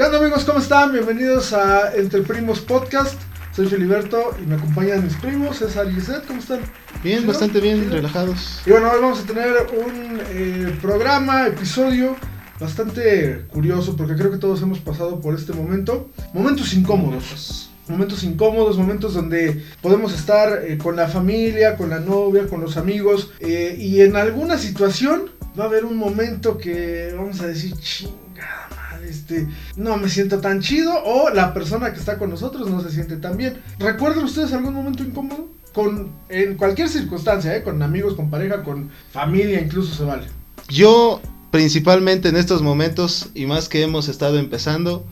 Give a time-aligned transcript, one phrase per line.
[0.00, 0.46] ¿Qué onda amigos?
[0.46, 0.92] ¿Cómo están?
[0.92, 3.20] Bienvenidos a Entre Primos Podcast.
[3.54, 6.26] Soy Filiberto y me acompañan mis primos, César y Gisette.
[6.26, 6.60] ¿Cómo están?
[7.04, 7.32] Bien, ¿Sí, no?
[7.32, 8.62] bastante bien, relajados.
[8.64, 12.16] Y bueno, hoy vamos a tener un eh, programa, episodio
[12.58, 16.08] bastante curioso porque creo que todos hemos pasado por este momento.
[16.32, 17.68] Momentos incómodos.
[17.86, 22.78] Momentos incómodos, momentos donde podemos estar eh, con la familia, con la novia, con los
[22.78, 25.28] amigos eh, y en alguna situación
[25.58, 28.19] va a haber un momento que vamos a decir, madre,
[29.10, 29.46] este,
[29.76, 33.16] no me siento tan chido o la persona que está con nosotros no se siente
[33.16, 33.60] tan bien.
[33.78, 35.48] ¿Recuerdan ustedes algún momento incómodo?
[35.72, 37.62] Con, en cualquier circunstancia, ¿eh?
[37.62, 40.26] con amigos, con pareja, con familia, incluso se vale.
[40.68, 41.20] Yo,
[41.50, 45.04] principalmente en estos momentos, y más que hemos estado empezando,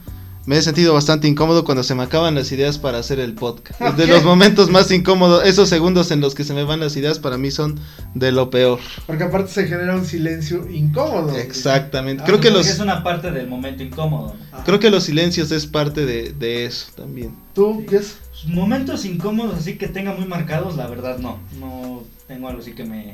[0.48, 3.78] me he sentido bastante incómodo cuando se me acaban las ideas para hacer el podcast.
[3.78, 6.96] ¿Por De los momentos más incómodos, esos segundos en los que se me van las
[6.96, 7.78] ideas para mí son
[8.14, 8.78] de lo peor.
[9.06, 11.36] Porque aparte se genera un silencio incómodo.
[11.36, 12.22] Exactamente.
[12.22, 14.36] Ah, Creo que los es una parte del momento incómodo.
[14.38, 14.56] ¿no?
[14.56, 14.64] Ajá.
[14.64, 17.34] creo que los silencios es parte de, de eso también.
[17.54, 18.16] ¿Tú, qué es?
[18.46, 21.40] Momentos incómodos así que tenga muy marcados, la verdad no.
[21.60, 23.12] No tengo algo así que me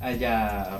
[0.00, 0.78] haya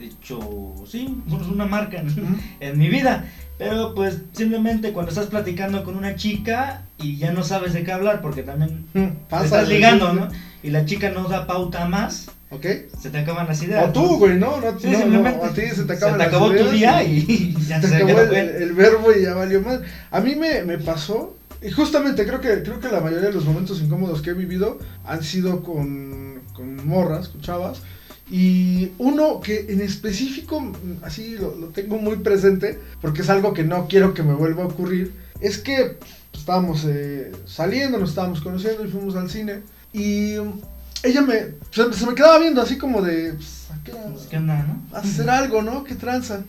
[0.00, 0.38] hecho,
[0.86, 1.20] sí,
[1.52, 3.28] una marca en, en mi vida.
[3.60, 7.92] Pero pues simplemente cuando estás platicando con una chica y ya no sabes de qué
[7.92, 8.86] hablar porque también
[9.28, 9.44] Pasa.
[9.44, 10.28] estás ligando, ¿no?
[10.62, 12.66] Y la chica no da pauta más, ¿Ok?
[13.00, 13.88] se te acaban las ideas.
[13.88, 14.60] O tú, güey, ¿no?
[14.60, 16.54] No, Sí, no, no, simplemente a ti se te se acaban te las acabó tu
[16.54, 19.82] ideas día y- y ya te se acabó el, verbo y ya valió mal.
[20.10, 23.44] A mí me, me pasó, y justamente creo que, creo que la mayoría de los
[23.44, 27.82] momentos incómodos que he vivido han sido con, con morras, con chavas.
[28.30, 33.52] Y uno que en específico, mm, así lo, lo tengo muy presente, porque es algo
[33.52, 35.96] que no quiero que me vuelva a ocurrir, es que
[36.30, 39.62] pues, estábamos eh, saliendo, nos estábamos conociendo y fuimos al cine.
[39.92, 40.60] Y mm,
[41.02, 41.34] ella me,
[41.70, 43.92] se, se me quedaba viendo así como de, pues, ¿a qué?
[43.92, 44.96] Pues, ¿Qué onda, no?
[44.96, 45.82] hacer algo, ¿no?
[45.82, 46.44] ¿Qué tranza?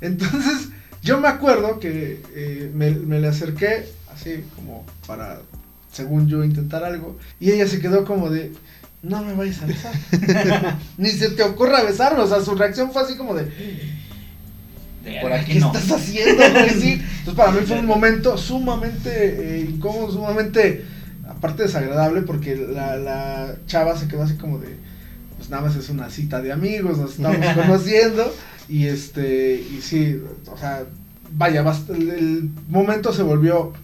[0.00, 0.68] Entonces,
[1.02, 5.40] yo me acuerdo que eh, me, me le acerqué así como para,
[5.92, 7.18] según yo, intentar algo.
[7.40, 8.52] Y ella se quedó como de,
[9.04, 9.94] no me vayas a besar.
[10.96, 12.22] Ni se te ocurra besarme.
[12.22, 13.44] O sea, su reacción fue así como de,
[15.04, 15.66] De ¿por aquí aquí no.
[15.66, 16.42] estás haciendo?
[16.42, 17.00] Entonces,
[17.36, 20.84] para mí fue un momento sumamente eh, incómodo, sumamente,
[21.28, 24.76] aparte desagradable, porque la, la chava se quedó así como de,
[25.36, 28.34] pues nada más es una cita de amigos, nos estamos conociendo.
[28.68, 30.84] Y este, y sí, o sea,
[31.32, 33.74] vaya, el, el momento se volvió,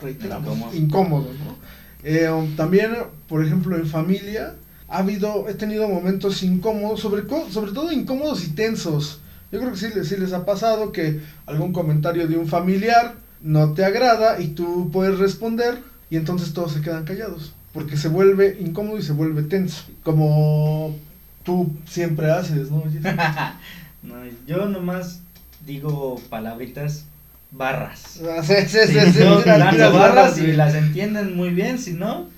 [0.00, 1.28] reiteramos, incómodo.
[1.44, 1.56] ¿no?
[2.02, 2.92] Eh, también,
[3.28, 4.54] por ejemplo, en familia,
[4.90, 9.20] ha habido, he tenido momentos incómodos, sobre, sobre todo incómodos y tensos.
[9.52, 13.14] Yo creo que sí, les- sí les ha pasado que algún comentario de un familiar
[13.40, 15.78] no te agrada y tú puedes responder
[16.10, 17.52] y entonces todos se quedan callados.
[17.72, 19.84] Porque se vuelve incómodo y se vuelve tenso.
[20.02, 20.96] Como
[21.44, 22.82] tú siempre haces, ¿no?
[24.02, 24.14] No,
[24.46, 25.20] yo nomás
[25.66, 27.04] digo palabritas
[27.50, 28.20] barras.
[28.28, 30.44] Ah, sí, sí, sí, sí, lanzo mira, barras sí.
[30.46, 32.28] y las entienden muy bien, si no,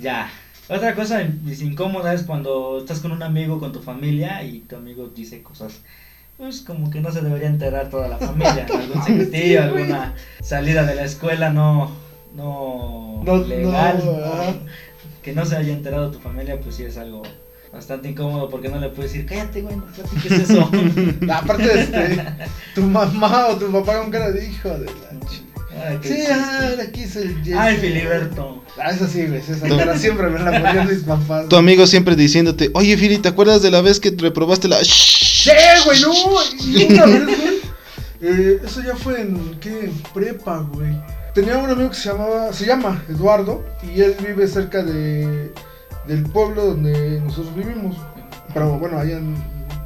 [0.00, 0.30] ya.
[0.72, 5.10] Otra cosa incómoda es cuando estás con un amigo, con tu familia y tu amigo
[5.14, 5.80] dice cosas,
[6.38, 10.94] pues como que no se debería enterar toda la familia, algún secretillo, alguna salida de
[10.94, 11.90] la escuela no,
[12.34, 14.54] no, No, legal, no, no, ajá.
[15.22, 17.22] que no se haya enterado tu familia, pues sí es algo
[17.70, 20.70] bastante incómodo porque no le puedes decir, cállate, güey, no platiques eso.
[21.32, 22.22] Aparte, este,
[22.74, 25.20] tu mamá o tu papá con cara de hijo de la
[25.80, 27.56] Ay, Sí, ah, aquí es el Jesse.
[27.56, 28.62] Ay, Filiberto.
[28.78, 31.48] Ah, esa sí, güey, esa cara siempre me la ponían mis papás.
[31.48, 34.78] Tu amigo siempre diciéndote, oye Fili, ¿te acuerdas de la vez que reprobaste la...
[34.84, 35.50] Sí,
[35.84, 36.12] güey, no.
[36.60, 37.60] Y una vez, güey.
[38.22, 39.86] eh, eso ya fue en, ¿qué?
[39.86, 40.94] En prepa, güey.
[41.34, 45.50] Tenía un amigo que se llamaba, se llama Eduardo, y él vive cerca de,
[46.06, 47.96] del pueblo donde nosotros vivimos.
[48.52, 49.34] Pero bueno, allá en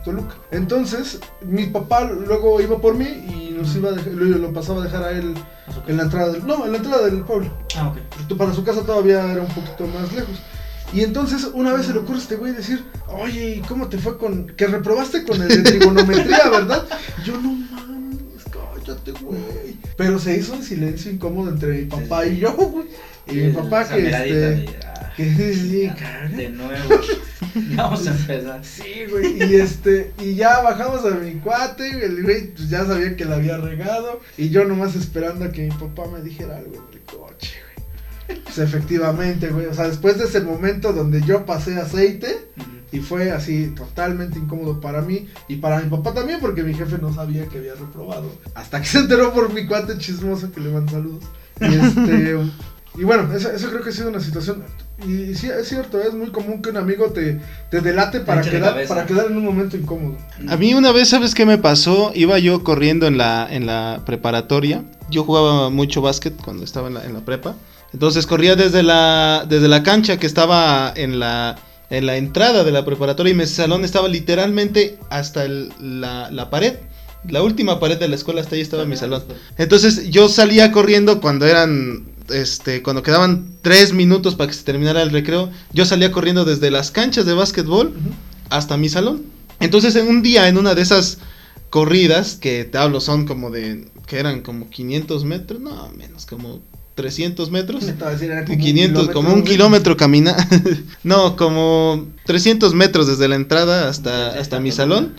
[0.04, 0.34] Toluca.
[0.50, 4.80] Entonces, mi papá luego iba por mí y nos iba a dejar, lo, lo pasaba
[4.80, 5.34] a dejar a él
[5.86, 7.50] en la entrada del, no, en la entrada del pueblo.
[7.76, 8.36] Ah, ok.
[8.36, 10.40] Para su casa todavía era un poquito más lejos.
[10.92, 13.98] Y entonces una vez se le ocurre a este güey decir, oye, ¿y ¿cómo te
[13.98, 14.46] fue con...
[14.48, 16.86] que reprobaste con el de trigonometría, ¿verdad?
[17.24, 19.76] Yo, no mames, cállate, güey.
[19.96, 22.86] Pero se hizo un silencio incómodo entre mi papá y yo, güey.
[23.28, 24.78] Y mi papá que este...
[24.86, 26.28] ah, Que sí, cara.
[26.28, 26.94] de nuevo.
[27.76, 28.64] Vamos a empezar.
[28.64, 33.16] Sí, güey, y este, y ya bajamos a mi cuate, el güey pues ya sabía
[33.16, 36.74] que la había regado, y yo nomás esperando a que mi papá me dijera algo
[36.76, 37.54] en el coche,
[38.28, 38.40] güey.
[38.42, 42.48] Pues efectivamente, güey, o sea, después de ese momento donde yo pasé aceite,
[42.92, 46.98] y fue así totalmente incómodo para mí, y para mi papá también, porque mi jefe
[46.98, 50.70] no sabía que había reprobado, hasta que se enteró por mi cuate chismoso que le
[50.70, 51.24] mando saludos.
[51.60, 52.38] Y este,
[52.98, 54.62] Y bueno, eso, eso creo que ha sido una situación.
[55.06, 57.38] Y sí, es cierto, es muy común que un amigo te,
[57.70, 60.16] te delate para eche quedar, para quedar en un momento incómodo.
[60.48, 62.12] A mí una vez, ¿sabes qué me pasó?
[62.14, 64.84] Iba yo corriendo en la, en la preparatoria.
[65.10, 67.54] Yo jugaba mucho básquet cuando estaba en la, en la prepa.
[67.92, 71.56] Entonces corría desde la, desde la cancha que estaba en la,
[71.90, 76.48] en la entrada de la preparatoria y mi salón estaba literalmente hasta el- la, la
[76.50, 76.74] pared.
[77.28, 79.24] La última pared de la escuela, hasta ahí estaba mi salón.
[79.58, 85.02] Entonces yo salía corriendo cuando eran, este, cuando quedaban tres minutos para que se terminara
[85.02, 85.50] el recreo.
[85.72, 87.94] Yo salía corriendo desde las canchas de básquetbol
[88.50, 89.22] hasta mi salón.
[89.60, 91.18] Entonces en un día, en una de esas
[91.70, 96.60] corridas que te hablo son como de, que eran como 500 metros, no, menos, como
[96.94, 97.86] 300 metros.
[97.86, 99.52] Decir, era como un 500, como un güey.
[99.52, 100.36] kilómetro camina.
[101.04, 105.14] no, como 300 metros desde la entrada hasta, hasta mi salón.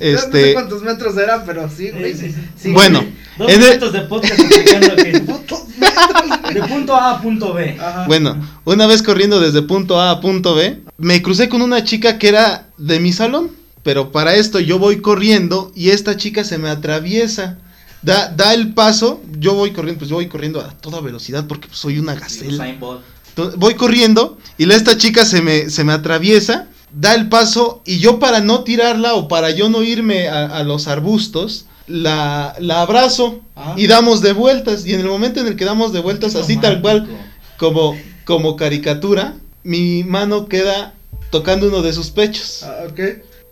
[0.00, 2.14] Este- No sé cuántos metros eran, pero sí, güey.
[2.14, 2.40] Sí, sí, sí.
[2.56, 3.04] sí, Bueno.
[3.38, 5.12] Dos minutos de podcast explicando que
[6.54, 7.76] de punto A a punto B.
[7.80, 8.06] Ajá.
[8.06, 12.18] Bueno, una vez corriendo desde punto A a punto B, me crucé con una chica
[12.18, 13.50] que era de mi salón.
[13.82, 17.58] Pero para esto yo voy corriendo y esta chica se me atraviesa.
[18.02, 21.68] Da, da el paso, yo voy corriendo, pues yo voy corriendo a toda velocidad porque
[21.70, 22.76] soy una gacela.
[23.56, 27.98] Voy corriendo y la, esta chica se me, se me atraviesa, da el paso y
[27.98, 32.82] yo para no tirarla o para yo no irme a, a los arbustos, la, la
[32.82, 33.74] abrazo Ah.
[33.76, 34.86] y damos de vueltas.
[34.86, 37.06] Y en el momento en el que damos de vueltas, así tal cual,
[37.58, 37.94] como,
[38.24, 39.34] como caricatura,
[39.64, 40.94] mi mano queda
[41.30, 42.62] tocando uno de sus pechos.
[42.62, 42.86] Ah.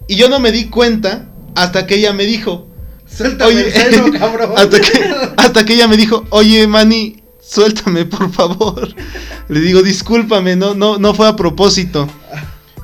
[0.07, 2.67] Y yo no me di cuenta hasta que ella me dijo,
[3.07, 4.53] Suéltame Oye, el seno, cabrón.
[4.57, 8.89] hasta que, hasta que ella me dijo, oye, Manny, suéltame, por favor.
[9.49, 12.09] Le digo, discúlpame, no, no, no fue a propósito.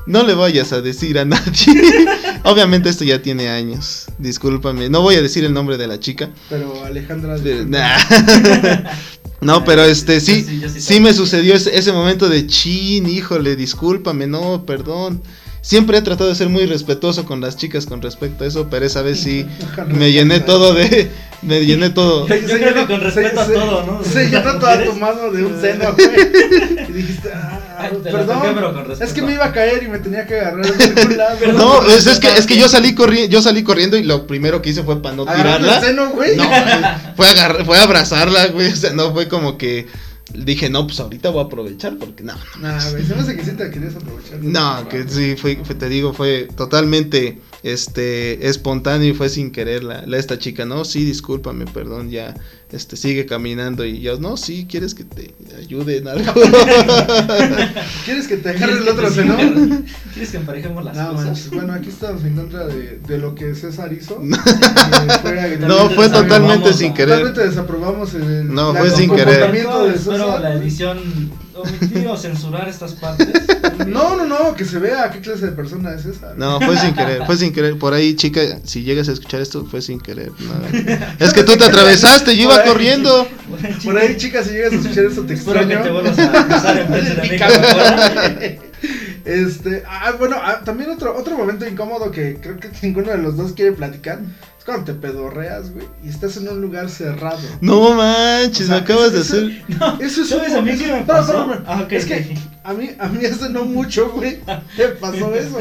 [0.05, 2.05] No le vayas a decir a nadie.
[2.43, 4.05] Obviamente esto ya tiene años.
[4.19, 4.89] Discúlpame.
[4.89, 6.29] No voy a decir el nombre de la chica.
[6.49, 7.37] Pero Alejandra.
[7.67, 7.97] Nah.
[9.41, 10.43] No, pero este sí
[10.75, 15.21] sí me sucedió ese, ese momento de chin, híjole, discúlpame, no, perdón.
[15.65, 18.85] Siempre he tratado de ser muy respetuoso con las chicas con respecto a eso, pero
[18.85, 19.47] esa vez sí
[19.87, 21.09] me llené todo de,
[21.41, 22.27] me llené todo.
[22.27, 24.03] Yo creo que con respeto a todo, ¿no?
[24.03, 26.87] Se llenó ¿Las toda tu mano de un seno, güey.
[26.87, 28.27] Y dijiste, ah, perdón.
[28.27, 29.03] toqué, pero con respeto.
[29.05, 31.37] es que me iba a caer y me tenía que agarrar de algún lado.
[31.39, 31.57] Perdón.
[31.57, 34.61] No, es, es que es que yo salí corriendo, yo salí corriendo y lo primero
[34.61, 35.79] que hice fue para no tirarla.
[35.79, 36.35] el seno, güey.
[36.35, 36.47] No,
[37.15, 39.87] fue agarrar, fue abrazarla, güey, o sea, no fue como que
[40.33, 43.43] dije, "No, pues ahorita voy a aprovechar porque no." Nah, güey, se me hace que
[43.45, 44.39] sí te querías aprovechar.
[44.41, 49.83] No, que sí, fue, fue- te digo, fue totalmente este espontáneo y fue sin querer
[49.83, 52.35] la, la- esta chica, no, sí, discúlpame, perdón, ya
[52.75, 56.31] este sigue caminando y yo, no, sí, quieres que te ayude en algo.
[58.05, 59.37] ¿Quieres que te ¿Quieres agarre el otro seno?
[60.13, 61.25] ¿Quieres que emparejemos las No, cosas?
[61.25, 64.21] manches, bueno, aquí estamos en contra de, de lo que César hizo.
[64.95, 67.19] Eh, fue- no, fue Totalmente sin querer.
[67.19, 69.25] Totalmente desaprobamos el, No, la- fue sin querer.
[69.41, 73.27] comportamiento de Espero la edición omitir o censurar estas partes.
[73.87, 76.33] No, no, no, que se vea qué clase de persona es esa.
[76.35, 77.77] No, fue sin querer, fue sin querer.
[77.77, 80.31] Por ahí, chica, si llegas a escuchar esto, fue sin querer.
[80.39, 81.15] nada.
[81.19, 83.27] Es que tú te atravesaste, yo iba Por ahí, corriendo.
[83.83, 85.83] Por ahí, chicas, si llegas a escuchar esto, te Espero que extraño.
[85.83, 88.59] te vuelvas a cruzar en vez de Mi cabrón.
[89.25, 93.35] Este, ah, bueno, ah, también otro, otro momento incómodo que creo que ninguno de los
[93.37, 94.19] dos quiere platicar
[94.57, 97.39] es cuando te pedorreas, güey, y estás en un lugar cerrado.
[97.59, 99.63] No manches, O sea, me acabas de eso- hacer.
[99.79, 101.55] No, Eso es ¿sabes un- a mí qué me pasó?
[101.65, 104.39] Ah, ok, es que a mí, a mí hace no mucho, güey,
[104.77, 105.59] me pasó eso.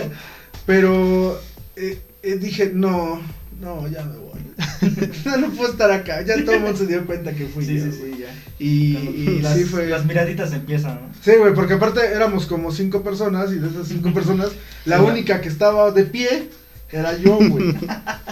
[0.66, 1.38] Pero
[1.76, 3.20] eh, eh, dije, no,
[3.60, 4.40] no, ya me voy.
[5.24, 6.22] no, no puedo estar acá.
[6.22, 8.34] Ya todo el mundo se dio cuenta que fui Sí, yo, sí, sí, ya.
[8.58, 9.86] Y, y las, sí fue.
[9.86, 11.14] las miraditas empiezan, ¿no?
[11.22, 14.50] Sí, güey, porque aparte éramos como cinco personas y de esas cinco personas,
[14.84, 16.48] la Sí, única que estaba de pie
[16.94, 17.74] era yo, güey.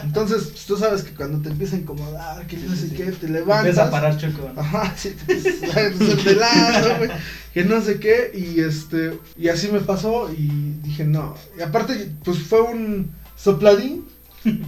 [0.04, 3.28] Entonces, pues, tú sabes que cuando te empieza a incomodar, que no sé qué, te
[3.28, 3.66] levantas.
[3.66, 4.50] Empieza a parar choco.
[4.54, 4.60] ¿no?
[4.60, 7.10] Ajá, sí, te empiezas de lado, güey.
[7.52, 11.34] Que no sé qué, y este, y así me pasó, y dije, no.
[11.58, 14.04] Y aparte, pues fue un sopladín,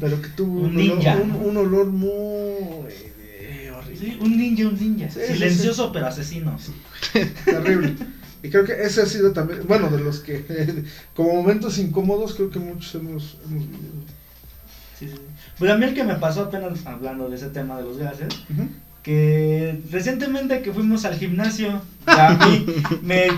[0.00, 2.10] pero que tuvo Un un, olor, un, un olor muy
[3.18, 3.98] eh, horrible.
[3.98, 5.10] Sí, un ninja, un ninja.
[5.10, 6.56] Sí, sí, Silencioso pero asesino.
[7.44, 7.94] Terrible.
[8.42, 10.44] Y creo que ese ha sido también, bueno, de los que,
[11.16, 13.92] como momentos incómodos, creo que muchos hemos, hemos vivido.
[14.98, 15.14] Sí, sí.
[15.58, 18.28] Pues a mí el que me pasó apenas hablando de ese tema de los gases,
[19.02, 22.66] que recientemente que fuimos al gimnasio, a mí
[23.02, 23.28] me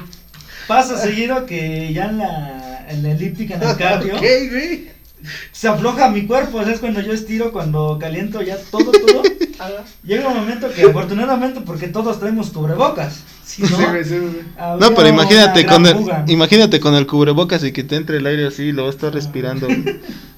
[0.66, 4.95] pasa seguido que ya en la, en la elíptica, en el cardio, Ok, güey.
[5.52, 9.22] se afloja mi cuerpo, o sea, es cuando yo estiro, cuando caliento ya todo, todo.
[10.04, 13.20] Llega un momento que afortunadamente, porque todos traemos cubrebocas.
[13.44, 14.42] Si no, Sí, güey, sí, güey.
[14.80, 16.24] No, pero imagínate con el, fuga.
[16.26, 19.66] imagínate con el cubrebocas y que te entre el aire así y luego estás respirando.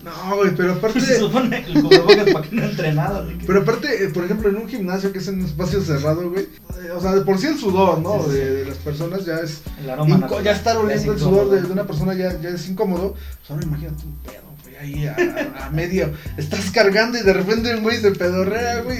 [0.09, 1.01] No, güey, pero aparte.
[1.03, 3.27] Se supone que el cubrebocas para que no entre nada.
[3.29, 6.31] que- Pero aparte, eh, por ejemplo, en un gimnasio que es en un espacio cerrado,
[6.31, 6.45] güey.
[6.45, 8.23] eh, O sea, de por sí el sudor, ¿no?
[8.25, 9.61] Sí, sí, De, de las personas ya es.
[9.83, 12.69] El aroma ya estar Es oliendo el sudor de, de una persona ya, ya es
[12.71, 13.15] incómodo.
[13.41, 14.48] Pues ahora imagínate un pedo.
[14.81, 16.13] Ahí a, a- a medio.
[16.37, 18.99] Estás cargando y de repente un güey se pedorrea, güey.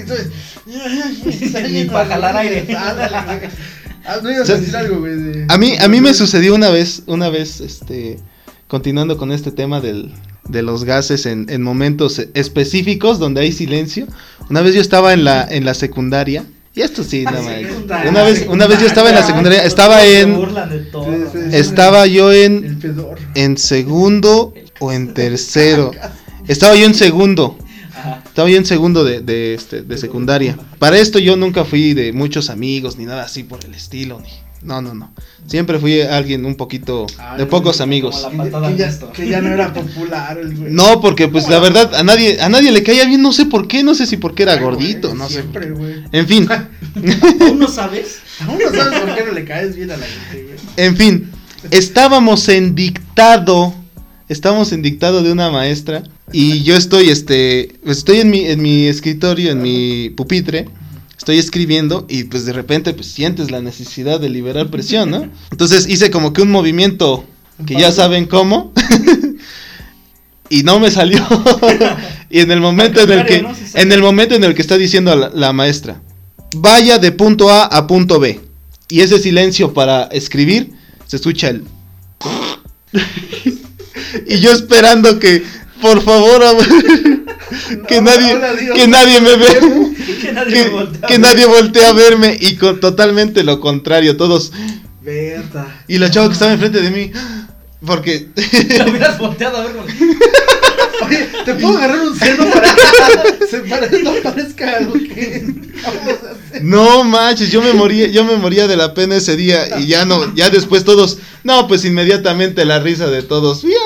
[1.71, 2.65] Ni pa' jalar aire.
[2.75, 3.49] Ándale, güey.
[4.23, 5.15] No ibas O a sea, decir algo, güey.
[5.15, 8.17] de- A mí, a mí me sucedió una vez, una vez, este,
[8.67, 10.13] continuando con este tema del,
[10.47, 14.07] de los gases en, en momentos específicos donde hay silencio.
[14.49, 16.43] Una vez yo estaba en la, en la secundaria.
[16.75, 18.09] Y esto sí, no me- secundaria.
[18.11, 20.37] Una vez, una vez yo estaba en la secundaria, estaba en,
[21.51, 22.79] estaba yo en,
[23.35, 25.91] en segundo o en tercero.
[26.47, 27.57] Estaba yo en segundo.
[28.25, 30.57] Estaba yo en segundo de, de, este, de secundaria.
[30.77, 34.21] Para esto yo nunca fui de muchos amigos ni nada así por el estilo.
[34.21, 34.29] Ni,
[34.61, 35.11] no, no, no.
[35.47, 38.27] Siempre fui alguien un poquito de pocos amigos.
[38.29, 40.71] Que, patada que al ya, que ya no era popular el güey.
[40.71, 43.67] No, porque pues la verdad a nadie a nadie le caía bien, no sé por
[43.67, 45.35] qué, no sé si porque era Ay, güey, gordito, no sé.
[45.35, 46.03] Siempre, güey.
[46.11, 46.47] En fin,
[47.41, 48.19] ¿Aún no sabes?
[48.41, 50.57] Aún no sabes por qué no le caes bien a la gente, güey.
[50.75, 51.31] en fin,
[51.71, 53.73] estábamos en dictado,
[54.27, 58.87] estábamos en dictado de una maestra y yo estoy este estoy en mi en mi
[58.87, 60.67] escritorio, en mi pupitre.
[61.19, 65.29] Estoy escribiendo y pues de repente pues sientes la necesidad de liberar presión, ¿no?
[65.51, 67.25] Entonces hice como que un movimiento
[67.67, 68.71] que ya saben cómo.
[70.49, 71.27] y no me salió.
[72.29, 75.13] y en el momento en el que en el momento en el que está diciendo
[75.13, 76.01] la, la maestra,
[76.55, 78.39] vaya de punto A a punto B.
[78.87, 80.71] Y ese silencio para escribir
[81.05, 81.65] se escucha el
[84.27, 85.43] y yo esperando que
[85.81, 86.41] por favor
[87.87, 89.61] que No, nadie hola, que nadie me vea
[90.21, 94.17] Que nadie que, voltea a que nadie voltee a verme y con totalmente lo contrario,
[94.17, 94.51] todos.
[95.01, 95.83] Berta.
[95.87, 97.11] Y la chava que estaba enfrente de mí,
[97.85, 98.27] porque
[98.79, 99.71] Lo hubieras volteado a ver.
[99.73, 99.87] como-
[101.01, 105.45] Oye, ¿te puedo agarrar un seno para que pare- no parezca algo que
[105.81, 106.61] vamos a hacer?
[106.63, 110.03] no manches, yo me moría, yo me moría de la pena ese día y ya
[110.03, 113.63] no, ya después todos, no, pues inmediatamente la risa de todos.
[113.63, 113.81] Viaja.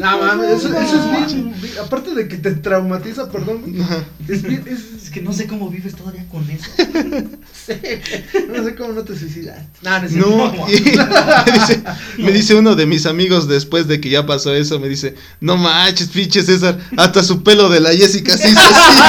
[0.00, 3.62] No mames, eso, eso es bien, bien- Aparte de que te traumatiza, perdón.
[3.66, 3.74] güey.
[4.28, 6.68] Es bien, es, Es que no sé cómo vives todavía con eso.
[8.52, 9.66] no sé cómo no te suicidaste.
[9.82, 10.66] No, no, es No, cierto.
[10.68, 11.82] y me, dice,
[12.18, 15.56] me dice uno de mis amigos después de que ya pasó eso, me dice, no
[15.56, 19.00] manches, pinche César, hasta su pelo de la Jessica se hizo así.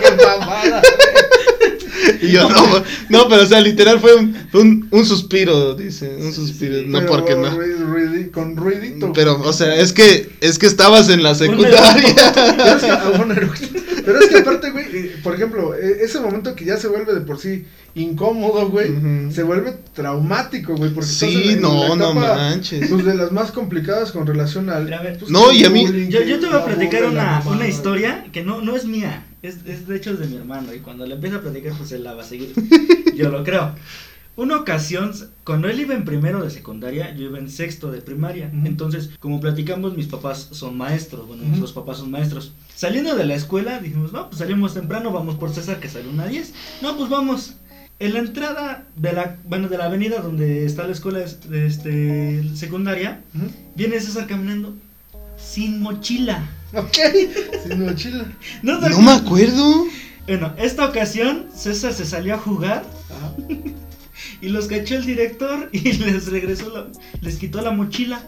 [0.00, 0.82] ¡Qué mamada!
[2.22, 6.16] Y yo, no, no, pero o sea, literal fue un, fue un, un suspiro, dice,
[6.18, 7.50] un suspiro, no Pero porque no.
[7.50, 9.12] ruidi- con ruidito.
[9.12, 11.90] Pero, o sea, es que, es que estabas en la Pero secundaria.
[11.96, 12.20] es que,
[12.90, 13.12] ah,
[14.04, 17.20] pero es que aparte, güey, por ejemplo, eh, ese momento que ya se vuelve de
[17.20, 17.64] por sí
[17.96, 18.88] incómodo, güey,
[19.32, 22.88] se vuelve traumático, güey, porque estás Sí, en no, no etapa, manches.
[22.90, 24.84] Pues de las más complicadas con relación al.
[24.84, 27.04] Mira, a ver, pues, No, y a mí- Yo, yo te voy a la platicar
[27.04, 30.36] una, una historia que no, no es mía, es, es de hecho es de mi
[30.36, 32.52] hermano y cuando le empieza a platicar pues él la va a seguir,
[33.16, 33.74] yo lo creo.
[34.38, 35.12] Una ocasión,
[35.44, 38.50] cuando él iba en primero de secundaria, yo iba en sexto de primaria.
[38.66, 41.26] Entonces, como platicamos, mis papás son maestros.
[41.26, 41.48] Bueno, Ujú.
[41.52, 42.52] nuestros papás son maestros.
[42.74, 46.26] Saliendo de la escuela, dijimos, no, pues salimos temprano, vamos por César, que sale una
[46.26, 46.52] 10.
[46.82, 47.54] No, pues vamos.
[47.98, 52.44] En la entrada de la, bueno, de la avenida donde está la escuela este, este,
[52.54, 53.22] secundaria,
[53.74, 54.74] viene César caminando
[55.38, 56.46] sin mochila.
[56.74, 56.96] Ok,
[57.66, 58.26] sin mochila.
[58.62, 59.86] No, me acuerdo.
[60.26, 63.32] Bueno, esta ocasión César se salió a jugar Ajá.
[64.42, 66.86] y los cachó el director y les regresó, la-
[67.22, 68.20] les quitó la mochila.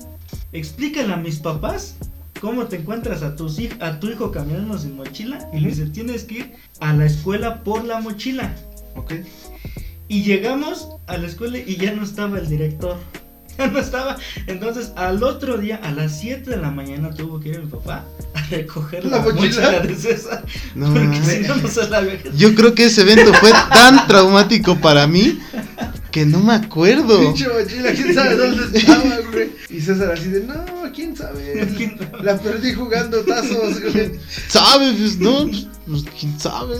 [0.52, 1.96] Explícale a mis papás
[2.40, 6.22] cómo te encuentras a, tus a tu hijo caminando sin mochila y le dice, tienes
[6.24, 8.54] que ir a la escuela por la mochila.
[8.94, 9.12] Ok.
[10.08, 12.96] Y llegamos a la escuela y ya no estaba el director.
[13.58, 14.16] Ya no estaba.
[14.46, 18.04] Entonces, al otro día, a las 7 de la mañana, tuvo que ir mi papá
[18.32, 19.46] a recoger ¿La la, mochila?
[19.46, 19.80] mochila?
[19.84, 20.44] de César.
[20.76, 24.06] No, porque si no, no se la había Yo creo que ese evento fue tan
[24.06, 25.40] traumático para mí
[26.10, 27.20] que no me acuerdo.
[27.20, 29.50] Pinche mochila, quién sabe dónde estaba, güey.
[29.70, 31.68] Y César así de, no, quién sabe.
[32.22, 34.12] La perdí jugando tazos, güey.
[34.48, 34.94] ¿Sabes?
[34.98, 35.50] Pues no,
[35.86, 36.76] pues, quién sabe.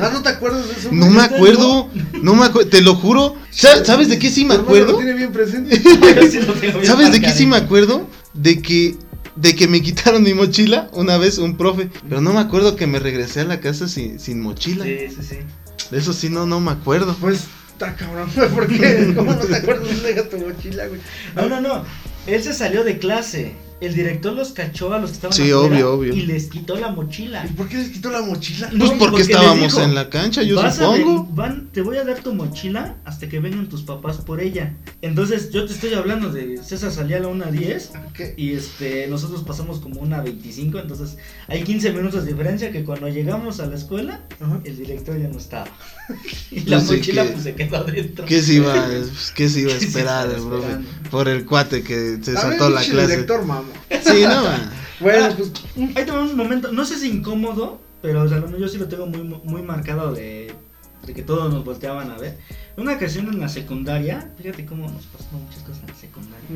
[0.00, 0.88] Ah, ¿no te acuerdas de eso?
[0.92, 1.88] No me acuerdo,
[2.22, 3.36] no me acuerdo, te lo juro.
[3.50, 4.96] Sa- ¿Sabes de qué sí me hermano Lo acuerdo?
[4.98, 5.80] tiene bien presente.
[6.84, 8.08] ¿Sabes de qué sí me acuerdo?
[8.34, 8.96] De que
[9.36, 12.88] de que me quitaron mi mochila una vez un profe, pero no me acuerdo que
[12.88, 14.84] me regresé a la casa sin, sin mochila.
[14.84, 15.36] Sí, sí, sí.
[15.92, 17.14] De eso sí no no me acuerdo.
[17.20, 17.42] Pues,
[18.54, 19.12] ¿por qué?
[19.14, 21.00] ¿Cómo no te acuerdas dónde dejas tu mochila, güey?
[21.34, 21.84] No, no, no.
[22.26, 23.54] Él se salió de clase.
[23.80, 26.14] El director los cachó a los que estaban Sí, afuera obvio, obvio.
[26.14, 27.46] y les quitó la mochila.
[27.48, 28.70] ¿Y por qué les quitó la mochila?
[28.72, 31.24] No, Pues porque, porque les estábamos dijo, en la cancha, yo Vas a supongo.
[31.32, 34.74] van, te voy a dar tu mochila hasta que vengan tus papás por ella.
[35.02, 38.34] Entonces, yo te estoy hablando de César salía a la 1.10 ¿Qué?
[38.36, 41.16] y este nosotros pasamos como una 25, entonces
[41.46, 44.20] hay 15 minutos de diferencia que cuando llegamos a la escuela
[44.64, 45.68] el director ya no estaba.
[46.50, 48.24] y la Pues sí, mochila que- pues se quedó adentro.
[48.24, 48.74] ¿Qué se iba,
[49.34, 50.88] qué se iba a ¿Qué se esperar esperando?
[51.10, 53.06] Por el cuate que se A ver, saltó la clase.
[53.12, 53.67] director, mamo.
[54.02, 54.42] Sí, no.
[55.00, 55.52] Bueno, Ah, pues.
[55.96, 59.06] Ahí tomamos un momento, no sé si incómodo, pero o sea, yo sí lo tengo
[59.06, 60.52] muy, muy marcado de,
[61.06, 62.36] de que todos nos volteaban a ver.
[62.76, 66.48] Una ocasión en la secundaria, fíjate cómo nos pasaron muchas cosas en la secundaria.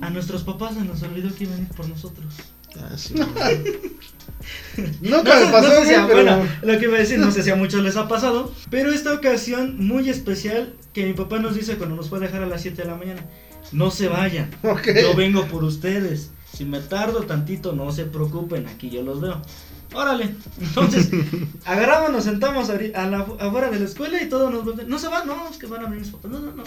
[0.00, 2.34] A nuestros papás se nos olvidó que iban a ir por nosotros.
[2.80, 3.14] Ah, sí.
[5.02, 6.22] Nunca No me pasó, no sé si güey, a- pero.
[6.22, 8.90] bueno, lo que iba a decir, no sé si a muchos les ha pasado, pero
[8.92, 12.46] esta ocasión muy especial que mi papá nos dice cuando nos fue a dejar a
[12.46, 13.22] las 7 de la mañana,
[13.72, 18.90] no se vayan, yo vengo por ustedes, si me tardo tantito no se preocupen, aquí
[18.90, 19.40] yo los veo.
[19.94, 21.08] Órale, entonces
[21.64, 25.26] agarramos, nos sentamos a, la, afuera de la escuela y todos nos no se van,
[25.26, 26.64] no, es que van a venir mis papás, no, no, no.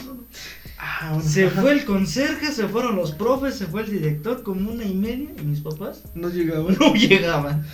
[0.78, 4.72] Ah, bueno, Se fue el conserje, se fueron los profes, se fue el director como
[4.72, 6.04] una y media y mis papás.
[6.16, 6.72] No llegaba.
[6.80, 7.66] no llegaban.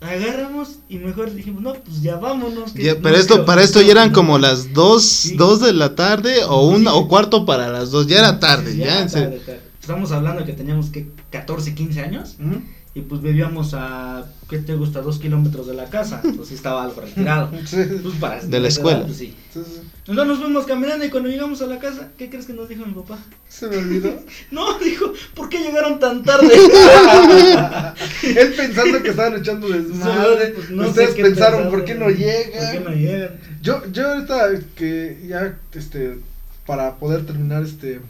[0.00, 2.72] Agarramos y mejor dijimos, no, pues ya vámonos.
[2.72, 5.36] que Ya, no pero esto, para esto ya eran como las dos, Sí.
[5.36, 6.96] dos de la tarde o una Sí.
[6.98, 9.28] o cuarto para las dos, ya era tarde, Sí, ya, en serio.
[9.30, 9.60] tarde, tarde.
[9.80, 12.60] Estamos hablando de que teníamos que 14, 15 años Ujú.
[12.96, 15.00] Y pues vivíamos a, ¿qué te gusta?
[15.02, 17.50] Dos kilómetros de la casa, pues sí estaba algo retirado.
[17.66, 18.98] Sí, Pues para De la escuela.
[18.98, 19.34] edad, pues, sí.
[19.52, 19.80] sí, sí.
[20.06, 22.84] Entonces nos fuimos caminando y cuando llegamos a la casa, ¿qué crees que nos dijo
[22.86, 23.18] mi papá?
[23.48, 24.10] Se me olvidó.
[24.50, 26.54] No, dijo, ¿por qué llegaron tan tarde?
[28.22, 30.48] Él pensando que estaban echando desmadre.
[30.48, 32.72] Pues, no sé Ustedes qué pensaron, ¿por qué no ¿Por llega?
[32.72, 33.30] qué no llegan?
[33.62, 36.18] Yo, yo ahorita que ya, este,
[36.66, 38.00] para poder terminar este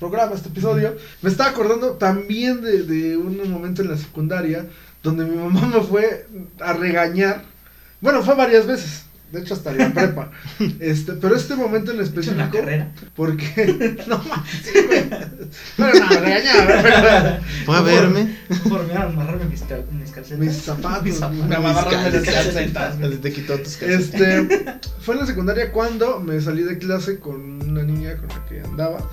[0.00, 4.66] programa, este episodio, me estaba acordando también de, de un momento en la secundaria
[5.02, 6.26] donde mi mamá me fue
[6.60, 7.44] a regañar.
[8.00, 9.04] Bueno, fue varias veces.
[9.32, 10.30] De hecho, hasta la prepa.
[10.80, 12.50] Este, pero este momento en ¿En la específico.
[12.52, 12.92] carrera?
[13.14, 13.96] Porque.
[14.08, 15.08] No más, sí, güey.
[15.76, 17.38] Pero no, regañaba.
[17.64, 18.36] Fue a verme.
[18.68, 20.38] Por mí, amarrarme mis, cal- mis calcetas.
[20.38, 21.02] Mis zapatos.
[21.04, 21.46] Mis zapatos.
[21.48, 22.96] Me amarrarme las Mis calcetas.
[23.22, 24.20] Te quitó tus calcetas.
[24.20, 28.44] Este, fue en la secundaria cuando me salí de clase con una niña con la
[28.46, 29.08] que andaba.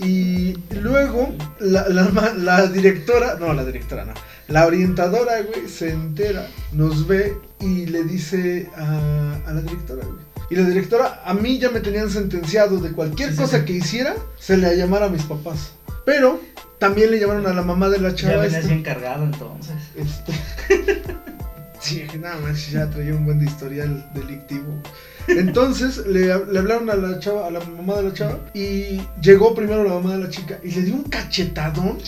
[0.00, 4.12] Y luego la, la, la directora, no, la directora no,
[4.48, 10.18] la orientadora, güey, se entera, nos ve y le dice a, a la directora, güey.
[10.50, 13.64] Y la directora, a mí ya me tenían sentenciado de cualquier Sí, cosa sí.
[13.64, 15.72] que hiciera, se le llamara a mis papás.
[16.04, 16.38] Pero
[16.78, 18.42] también le llamaron a la mamá de la Ya chava.
[18.42, 19.74] venías bien cargado entonces.
[19.96, 21.02] Este.
[21.80, 24.82] sí, nada más ya traía un buen de historial delictivo.
[25.28, 29.54] Entonces le, le hablaron a la chava, a la mamá de la chava, y llegó
[29.54, 31.98] primero la mamá de la chica y le dio un cachetadón.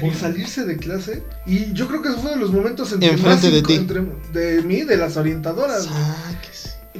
[0.00, 1.22] Por salirse de clase.
[1.46, 3.74] Y yo creo que ese fue de los momentos entre Enfrente más de ti.
[3.74, 5.88] entre- de mí, de las orientadoras.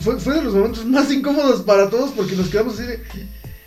[0.01, 3.01] Fue, fue de los momentos más incómodos para todos porque nos quedamos así de...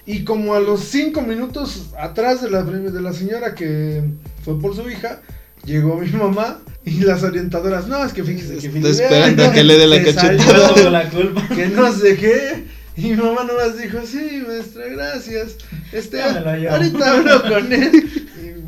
[0.06, 4.04] Y como a los cinco minutos atrás de la, de la señora que
[4.44, 5.22] fue por su hija,
[5.66, 9.52] llegó mi mamá y las orientadoras, no, es que fíjese que Está Filiberto esperando a
[9.54, 10.90] que le dé la cachetada.
[10.90, 11.48] la culpa.
[11.54, 12.64] que no sé qué.
[12.98, 15.56] Y mi mamá nomás dijo, sí, maestra, gracias.
[15.94, 18.19] Este, ahorita hablo con él.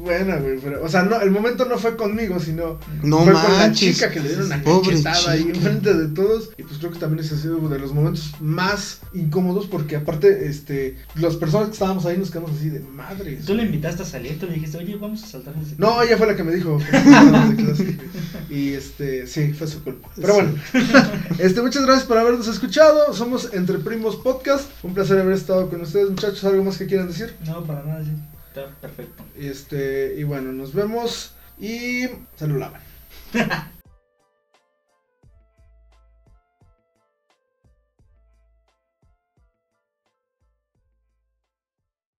[0.02, 3.34] Y bueno, güey, pero, o sea, no, el momento no fue conmigo, sino No fue
[3.34, 3.96] con la manches.
[3.96, 6.50] chica que le dieron una cachetada ahí enfrente de todos.
[6.58, 9.96] Y pues creo que también ese ha sido uno de los momentos más incómodos porque
[9.98, 13.40] aparte, este, las personas que estábamos ahí nos quedamos así de madre.
[13.46, 16.18] Tú le invitaste a salir, tú le dijiste, oye, vamos a saltarnos de No, ella
[16.18, 16.80] fue la que me dijo.
[18.50, 20.10] y este, sí, fue su culpa.
[20.16, 20.54] Pero bueno,
[21.38, 23.14] este, muchas gracias por habernos escuchado.
[23.14, 24.70] Somos Entre Primos Podcast.
[24.84, 26.44] Un placer haber estado con ustedes, muchachos.
[26.44, 27.36] ¿Algo más que quieran decir?
[27.46, 28.12] No, para nada, sí.
[28.54, 29.24] Está perfecto.
[29.38, 32.82] Este, y bueno, nos vemos y se lo lavan.